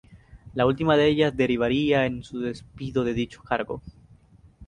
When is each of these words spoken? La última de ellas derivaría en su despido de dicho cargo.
La 0.55 0.65
última 0.65 0.97
de 0.97 1.05
ellas 1.07 1.37
derivaría 1.37 2.07
en 2.07 2.23
su 2.23 2.39
despido 2.39 3.03
de 3.03 3.13
dicho 3.13 3.43
cargo. 3.43 3.83